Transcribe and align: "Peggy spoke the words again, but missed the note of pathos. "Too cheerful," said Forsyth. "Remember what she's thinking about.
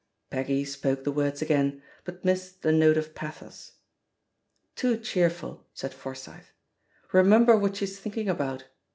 "Peggy 0.31 0.65
spoke 0.65 1.03
the 1.03 1.11
words 1.11 1.43
again, 1.43 1.83
but 2.05 2.25
missed 2.25 2.63
the 2.63 2.71
note 2.71 2.97
of 2.97 3.13
pathos. 3.13 3.73
"Too 4.75 4.97
cheerful," 4.97 5.67
said 5.75 5.93
Forsyth. 5.93 6.51
"Remember 7.11 7.55
what 7.55 7.75
she's 7.75 7.99
thinking 7.99 8.27
about. 8.27 8.65